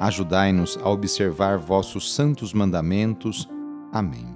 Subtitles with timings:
[0.00, 3.46] Ajudai-nos a observar vossos santos mandamentos.
[3.92, 4.34] Amém.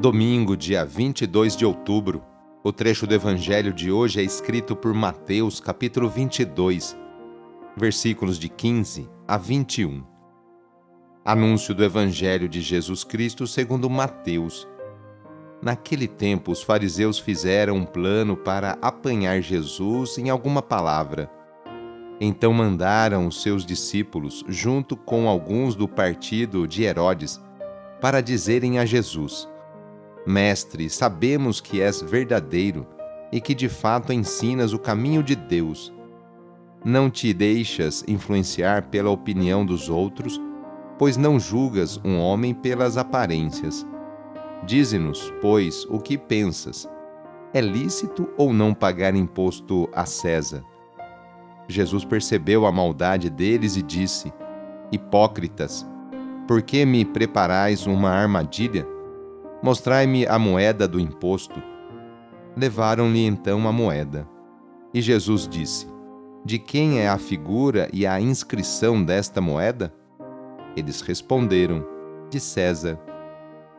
[0.00, 2.22] Domingo, dia 22 de outubro.
[2.62, 6.96] O trecho do evangelho de hoje é escrito por Mateus, capítulo 22,
[7.76, 10.04] versículos de 15 a 21.
[11.24, 14.68] Anúncio do evangelho de Jesus Cristo segundo Mateus.
[15.60, 21.39] Naquele tempo, os fariseus fizeram um plano para apanhar Jesus em alguma palavra
[22.20, 27.40] então mandaram os seus discípulos, junto com alguns do partido de Herodes,
[28.00, 29.48] para dizerem a Jesus:
[30.26, 32.86] Mestre, sabemos que és verdadeiro
[33.32, 35.92] e que de fato ensinas o caminho de Deus.
[36.84, 40.40] Não te deixas influenciar pela opinião dos outros,
[40.98, 43.86] pois não julgas um homem pelas aparências.
[44.66, 46.88] Dize-nos, pois, o que pensas.
[47.52, 50.62] É lícito ou não pagar imposto a César?
[51.70, 54.32] Jesus percebeu a maldade deles e disse:
[54.90, 55.86] Hipócritas,
[56.48, 58.86] por que me preparais uma armadilha?
[59.62, 61.62] Mostrai-me a moeda do imposto.
[62.56, 64.28] Levaram-lhe então a moeda.
[64.92, 65.86] E Jesus disse:
[66.44, 69.94] De quem é a figura e a inscrição desta moeda?
[70.76, 71.86] Eles responderam:
[72.30, 72.98] De César.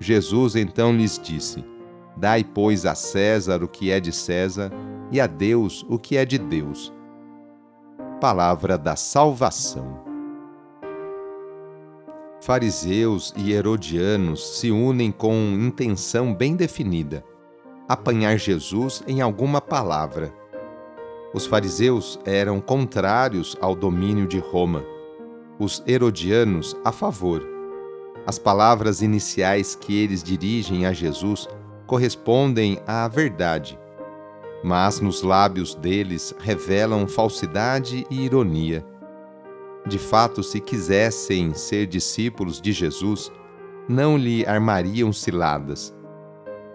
[0.00, 1.64] Jesus então lhes disse:
[2.16, 4.72] Dai, pois, a César o que é de César,
[5.12, 6.95] e a Deus o que é de Deus
[8.20, 10.00] palavra da salvação.
[12.40, 17.24] Fariseus e herodianos se unem com intenção bem definida:
[17.88, 20.32] apanhar Jesus em alguma palavra.
[21.34, 24.82] Os fariseus eram contrários ao domínio de Roma,
[25.58, 27.46] os herodianos a favor.
[28.26, 31.48] As palavras iniciais que eles dirigem a Jesus
[31.86, 33.78] correspondem à verdade
[34.62, 38.84] mas nos lábios deles revelam falsidade e ironia.
[39.86, 43.30] De fato, se quisessem ser discípulos de Jesus,
[43.88, 45.94] não lhe armariam ciladas.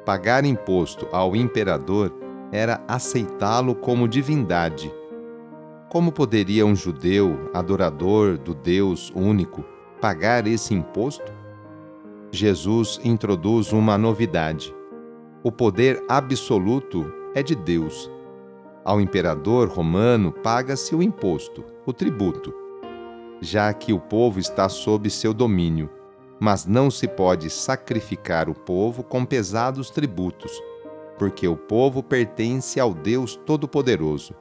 [0.06, 2.14] Pagar imposto ao imperador
[2.52, 4.92] era aceitá-lo como divindade.
[5.90, 9.64] Como poderia um judeu, adorador do Deus único,
[10.00, 11.32] pagar esse imposto?
[12.32, 14.74] Jesus introduz uma novidade.
[15.44, 18.10] O poder absoluto é de Deus.
[18.84, 22.54] Ao imperador romano paga-se o imposto, o tributo,
[23.40, 25.90] já que o povo está sob seu domínio,
[26.40, 30.52] mas não se pode sacrificar o povo com pesados tributos,
[31.18, 34.34] porque o povo pertence ao Deus Todo-Poderoso.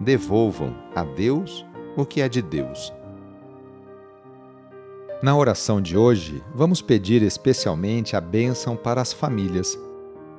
[0.00, 2.92] Devolvam a Deus o que é de Deus.
[5.22, 9.78] Na oração de hoje, vamos pedir especialmente a bênção para as famílias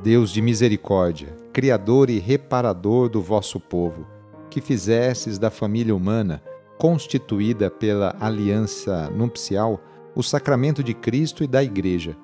[0.00, 4.06] Deus de misericórdia, Criador e reparador do vosso povo,
[4.48, 6.40] que fizesses da família humana,
[6.78, 9.80] constituída pela aliança nupcial,
[10.14, 12.16] o sacramento de Cristo e da Igreja.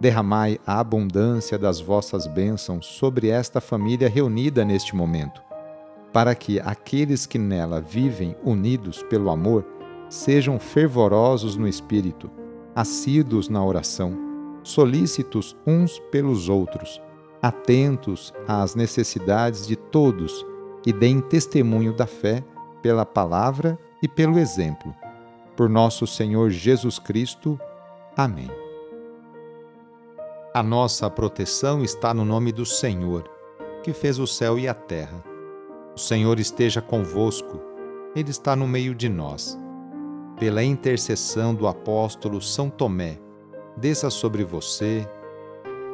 [0.00, 5.42] Derramai a abundância das vossas bênçãos sobre esta família reunida neste momento,
[6.10, 9.66] para que aqueles que nela vivem unidos pelo amor
[10.08, 12.30] sejam fervorosos no espírito,
[12.74, 14.33] assíduos na oração
[14.64, 17.00] solícitos uns pelos outros,
[17.40, 20.44] atentos às necessidades de todos
[20.84, 22.42] e deem testemunho da fé
[22.82, 24.94] pela palavra e pelo exemplo.
[25.54, 27.60] Por nosso Senhor Jesus Cristo.
[28.16, 28.50] Amém.
[30.52, 33.28] A nossa proteção está no nome do Senhor,
[33.82, 35.22] que fez o céu e a terra.
[35.94, 37.60] O Senhor esteja convosco,
[38.16, 39.58] Ele está no meio de nós.
[40.38, 43.18] Pela intercessão do apóstolo São Tomé,
[43.76, 45.08] desça sobre você,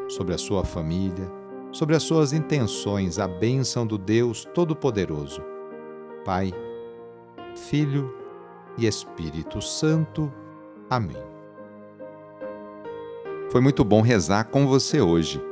[0.08, 1.30] sobre a sua família,
[1.72, 5.42] sobre as suas intenções a bênção do Deus Todo-Poderoso.
[6.24, 6.52] Pai,
[7.56, 8.14] Filho
[8.76, 10.32] e Espírito Santo.
[10.88, 11.22] Amém.
[13.50, 15.42] Foi muito bom rezar com você hoje.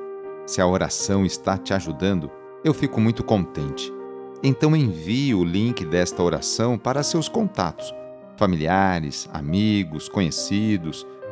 [0.46, 2.30] Se a oração está te ajudando,
[2.64, 3.92] eu fico muito contente.
[4.42, 7.92] Então envie o link desta oração para seus contatos,
[8.36, 11.06] familiares, amigos, conhecidos,